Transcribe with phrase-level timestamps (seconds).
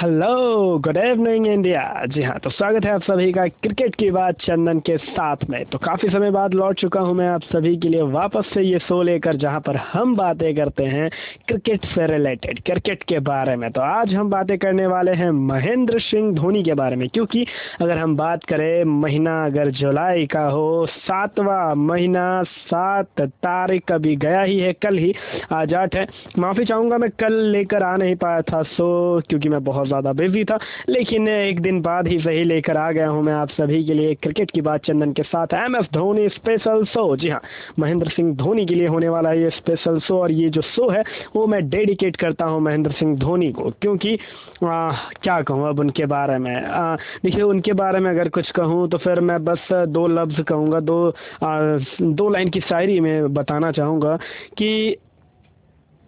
[0.00, 4.34] Hello good evening India जी हाँ तो स्वागत है आप सभी का क्रिकेट की बात
[4.42, 7.88] चंदन के साथ में। तो काफ़ी समय बाद लौट चुका हूँ मैं आप सभी के
[7.88, 11.10] लिए वापस से ये शो लेकर, जहाँ पर हम बातें करते हैं
[11.48, 16.00] क्रिकेट से रिलेटेड क्रिकेट के बारे में। तो आज हम बातें करने वाले हैं महेंद्र
[16.00, 17.44] सिंह धोनी के बारे में, क्योंकि
[17.80, 24.42] अगर हम बात करें महीना अगर जुलाई का हो, सातवा महीना, सात तारीख अभी गया
[24.42, 25.14] ही है, कल ही
[25.52, 26.06] आज आठ है।
[26.38, 28.90] माफ़ी चाहूँगा मैं, कल लेकर आ नहीं पाया था सो
[29.28, 33.08] क्योंकि मैं बहुत ज़्यादा बिज़ी था। लेकिन एक दिन बाद ही सही लेकर आ गया
[33.08, 36.28] हूँ मैं आप सभी के लिए। क्रिकेट की बात चंदन के साथ। M S Dhoni
[36.30, 37.40] special show जी हाँ
[37.78, 40.90] महेंद्र सिंह धोनी के लिए होने वाला है ये स्पेशल शो और ये जो शो
[40.90, 41.02] है
[41.36, 44.14] वो मैं डेडिकेट करता हूँ महेंद्र सिंह धोनी को। क्योंकि
[44.64, 44.92] आ,
[45.22, 46.54] क्या कहूँ अब उनके बारे में?
[47.24, 50.98] देखिए उनके बारे में अगर कुछ कहूँ तो फिर मैं बस दो लफ्ज़ कहूँगा दो
[51.44, 54.16] आ, दो लाइन की शायरी में बताना चाहूँगा
[54.58, 54.96] कि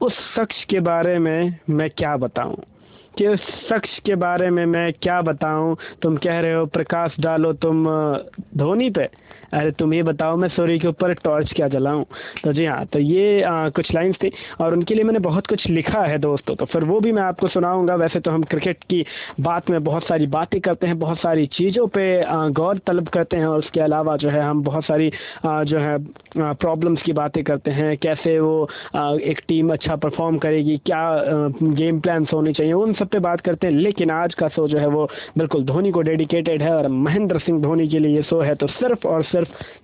[0.00, 2.56] उस शख्स के बारे में मैं क्या बताऊँ।
[3.18, 5.76] कि उस शख्स के बारे में मैं क्या बताऊँ?
[6.02, 7.84] तुम कह रहे हो, प्रकाश डालो तुम
[8.56, 9.08] धोनी पे।
[9.52, 12.04] अरे तुम ये बताओ मैं सूर्य के ऊपर टॉर्च क्या जलाऊं?
[12.44, 15.66] तो जी हाँ तो ये आ, कुछ लाइंस थी और उनके लिए मैंने बहुत कुछ
[15.68, 19.04] लिखा है दोस्तों तो फिर वो भी मैं आपको सुनाऊँगा। वैसे तो हम क्रिकेट की
[19.40, 23.46] बात में बहुत सारी बातें करते हैं बहुत सारी चीज़ों पर गौर तलब करते हैं
[23.46, 25.10] और उसके अलावा जो है हम बहुत सारी
[25.46, 25.98] आ, जो है
[26.38, 31.02] प्रॉब्लम्स की बातें करते हैं। कैसे वो आ, एक टीम अच्छा परफॉर्म करेगी क्या
[31.62, 34.78] गेम प्लान्स होने चाहिए उन सब पे बात करते हैं। लेकिन आज का शो जो
[34.78, 35.08] है वो
[35.38, 38.66] बिल्कुल धोनी को डेडिकेटेड है और महेंद्र सिंह धोनी के लिए ये शो है तो
[38.68, 39.40] सिर्फ़ और सिर्फ़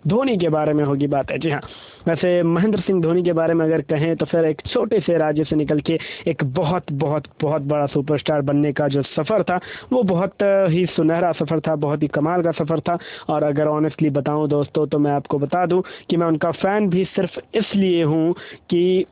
[0.08, 1.60] धोनी के बारे में होगी बात। है जी हाँ।
[2.08, 5.44] वैसे महेंद्र सिंह धोनी के बारे में अगर कहें तो फिर एक छोटे से राज्य
[5.44, 9.58] से निकल के एक बहुत बहुत बहुत बड़ा सुपरस्टार बनने का जो सफ़र था,
[9.92, 12.98] वो बहुत ही सुनहरा सफ़र था, बहुत ही कमाल का सफ़र था।
[13.28, 17.04] और अगर ऑनेस्टली बताऊँ दोस्तों तो मैं आपको बता दूँ कि मैं उनका फ़ैन भी
[17.04, 18.32] सिर्फ़ इसलिए हूँ
[18.70, 19.04] कि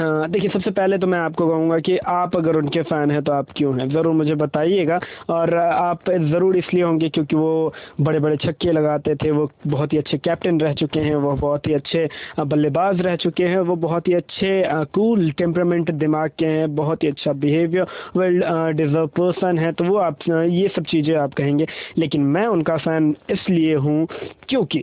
[0.00, 3.46] देखिए, सबसे पहले तो मैं आपको कहूँगा कि आप अगर उनके फ़ैन हैं तो आप
[3.56, 3.88] क्यों हैं?
[3.90, 4.98] ज़रूर मुझे बताइएगा।
[5.30, 9.98] और आप ज़रूर इसलिए होंगे क्योंकि वो बड़े बड़े छक्के लगाते थे, वो बहुत ही
[9.98, 12.08] अच्छे कैप्टन रह चुके हैं, वो बहुत ही अच्छे
[12.40, 14.62] बल्लेबाज रह चुके हैं, वो बहुत ही अच्छे
[14.94, 17.86] कूल टेम्परामेंट दिमाग के हैं, बहुत ही अच्छा बिहेवियर,
[18.16, 18.40] वेल
[18.76, 21.66] डिज़र्व पर्सन है तो वो आप ये सब चीज़ें आप कहेंगे।
[21.98, 24.06] लेकिन मैं उनका फ़ैन इसलिए हूँ
[24.48, 24.82] क्योंकि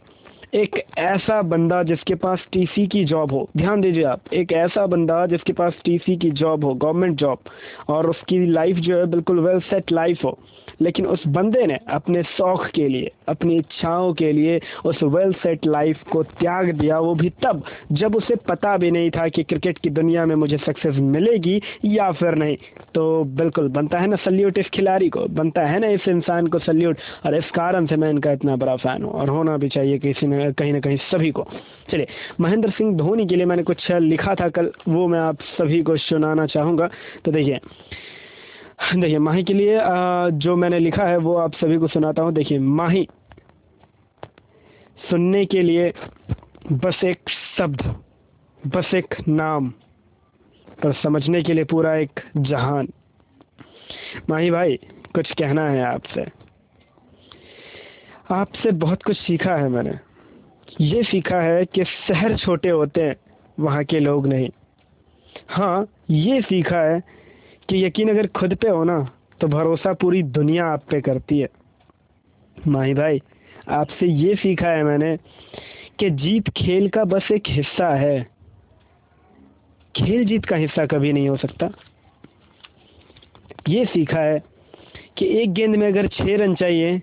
[0.53, 5.25] एक ऐसा बंदा जिसके पास टीसी की जॉब हो। ध्यान दीजिए आप, एक ऐसा बंदा
[5.25, 7.38] जिसके पास टीसी की जॉब हो गवर्नमेंट जॉब
[7.90, 10.40] और उसकी लाइफ जो है बिल्कुल वेल सेट लाइफ हो।
[10.82, 15.66] लेकिन उस बंदे ने अपने शौक के लिए, अपनी इच्छाओं के लिए उस वेल सेट
[15.66, 19.78] लाइफ को त्याग दिया। वो भी तब, जब उसे पता भी नहीं था कि क्रिकेट
[19.78, 22.58] की दुनिया में मुझे सक्सेस मिलेगी या फिर नहीं।
[22.96, 26.60] तो बिल्कुल, बनता है ना सल्यूट इस खिलाड़ी को, बनता है ना इस इंसान को
[26.60, 29.98] सल्यूट और इस कारण से मैं इनका इतना बड़ा फ़ैन हूँ, और होना भी चाहिए
[30.00, 31.48] किसी ने, कहीं ना कहीं सभी को।
[31.92, 32.08] चलिए,
[32.42, 35.98] महेंद्र सिंह धोनी के लिए मैंने कुछ लिखा था कल, वो मैं आप सभी को
[35.98, 36.90] सुनाना चाहूँगा।
[37.26, 37.59] तो देखिए
[38.96, 39.80] देखिए, माही के लिए
[40.32, 43.08] जो मैंने लिखा है, वो आप सभी को सुनाता हूँ। देखिए, माही
[45.10, 45.94] सुनने के लिए
[46.72, 47.82] बस एक शब्द,
[48.68, 49.70] बस एक नाम
[50.84, 52.88] पर समझने के लिए पूरा एक जहान।
[54.30, 54.78] माही भाई,
[55.16, 56.26] कुछ कहना है आपसे।
[58.32, 60.00] आपसे बहुत कुछ सीखा है मैंने।
[60.82, 63.16] ये सीखा है कि शहर छोटे होते हैं,
[63.59, 64.50] वहाँ के लोग नहीं।
[65.50, 67.02] हाँ ये सीखा है
[67.69, 69.11] कि यकीन अगर खुद पे हो ना
[69.41, 71.47] तो भरोसा पूरी दुनिया आप पे करती है।
[72.67, 73.22] माही भाई,
[73.69, 75.17] आपसे ये सीखा है मैंने
[76.00, 78.28] कि जीत खेल का बस एक हिस्सा है।
[79.95, 81.69] खेल जीत का हिस्सा कभी नहीं हो सकता।
[83.69, 84.44] ये सीखा है
[85.17, 87.01] कि एक गेंद में अगर छः रन चाहिए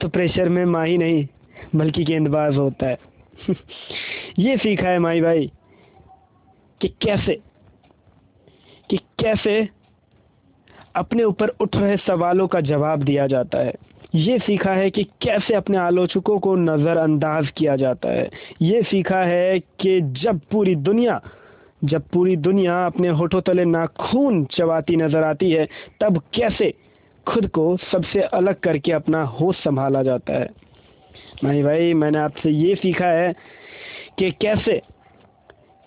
[0.00, 1.26] तो प्रेशर में माही नहीं,
[1.76, 2.98] बल्कि गेंदबाज होता है।
[4.38, 5.52] ये सीखा है माही भाई
[6.80, 7.49] कि कैसे
[8.90, 9.68] कि कैसे
[10.96, 13.74] अपने ऊपर उठ रहे सवालों का जवाब दिया जाता है।
[14.14, 18.30] ये सीखा है कि कैसे अपने आलोचकों को नज़रअंदाज किया जाता है।
[18.62, 21.20] ये सीखा है कि जब पूरी दुनिया,
[21.84, 25.68] जब पूरी दुनिया अपने होठों तले नाखून चबाती नज़र आती है,
[26.00, 26.74] तब कैसे
[27.26, 30.48] खुद को सबसे अलग करके अपना होश संभाला जाता है।
[31.44, 33.32] नहीं भाई, मैंने आपसे ये सीखा है
[34.18, 34.82] कि कैसे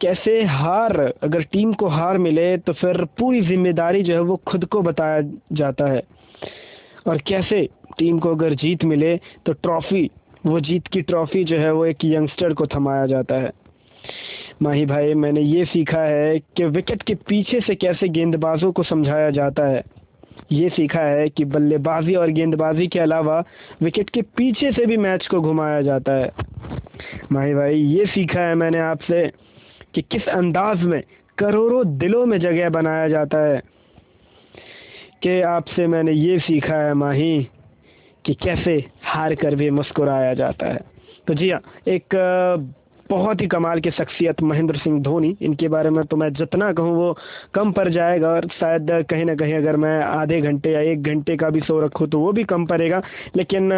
[0.04, 4.66] कैसे हार, अगर टीम को हार मिले तो फिर पूरी ज़िम्मेदारी जो है वो खुद
[4.66, 5.22] को बताया
[5.54, 6.02] जाता है।
[7.08, 7.68] और कैसे
[7.98, 9.16] टीम को अगर जीत मिले
[9.46, 10.10] तो ट्रॉफी,
[10.46, 13.52] वो जीत की ट्रॉफी जो है वो एक यंगस्टर को थमाया जाता है।
[14.62, 19.30] माही भाई, मैंने ये सीखा है कि विकेट के पीछे से कैसे गेंदबाजों को समझाया
[19.30, 19.84] जाता है।
[20.52, 23.40] ये सीखा है कि बल्लेबाजी और गेंदबाजी के अलावा
[23.82, 26.30] विकेट के पीछे से भी मैच को घुमाया जाता है।
[27.32, 29.26] माही भाई, ये सीखा है मैंने आपसे।
[29.96, 31.04] कि किस अंदाज में
[31.38, 33.62] करोड़ों दिलों में जगह बनाया जाता है
[35.24, 37.48] कि आपसे मैंने ये सीखा है माही
[38.26, 40.80] कि कैसे हार कर भी मुस्कुराया जाता है।
[41.28, 42.16] तो जी हाँ एक
[43.10, 46.96] बहुत ही कमाल की शख्सियत महेंद्र सिंह धोनी। इनके बारे में तो मैं जितना कहूँ
[46.96, 47.16] वो
[47.54, 51.36] कम पड़ जाएगा और शायद कहीं ना कहीं अगर मैं आधे घंटे या एक घंटे
[51.38, 53.02] का भी शो रखूँ तो वो भी कम पड़ेगा।
[53.36, 53.70] लेकिन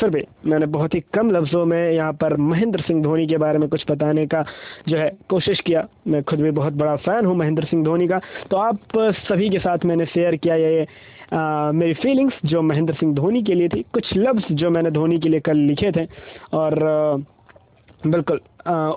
[0.00, 3.58] फिर भी मैंने बहुत ही कम लफ्ज़ों में यहाँ पर महेंद्र सिंह धोनी के बारे
[3.58, 4.44] में कुछ बताने का
[4.88, 8.20] जो है कोशिश किया। मैं खुद भी बहुत बड़ा फ़ैन हूँ महेंद्र सिंह धोनी का।
[8.50, 10.86] तो आप सभी के साथ मैंने शेयर किया ये
[11.32, 15.18] आ, मेरी फीलिंग्स जो महेंद्र सिंह धोनी के लिए थी। कुछ लफ्ज़ जो मैंने धोनी
[15.18, 16.04] के लिए कल लिखे थे।
[16.54, 17.24] और
[18.06, 18.40] बिल्कुल।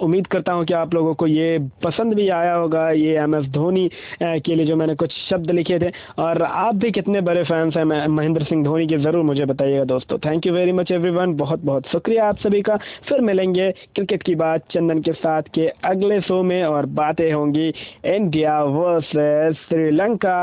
[0.02, 3.46] उम्मीद करता हूँ कि आप लोगों को ये पसंद भी आया होगा, ये एम एस
[3.52, 3.90] धोनी
[4.24, 7.84] के लिए जो मैंने कुछ शब्द लिखे थे। और आप भी कितने बड़े फैंस हैं
[8.08, 11.88] महेंद्र सिंह धोनी के ज़रूर मुझे बताइएगा दोस्तों। Thank you very much everyone बहुत बहुत
[11.92, 12.78] शुक्रिया आप सभी का।
[13.10, 17.68] फिर मिलेंगे क्रिकेट की बात चंदन के साथ के अगले शो में और बातें होंगी।
[18.08, 20.38] India versus Sri Lanka.